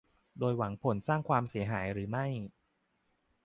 [0.39, 2.25] โดยหวังผลสร้างความเสียหรือไม่